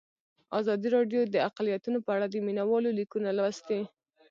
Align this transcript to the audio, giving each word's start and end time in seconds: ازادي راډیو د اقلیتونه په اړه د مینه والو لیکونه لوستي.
ازادي 0.59 0.87
راډیو 0.97 1.21
د 1.33 1.35
اقلیتونه 1.49 1.97
په 2.05 2.09
اړه 2.15 2.25
د 2.29 2.35
مینه 2.45 2.63
والو 2.69 2.89
لیکونه 2.99 3.29
لوستي. 3.37 3.79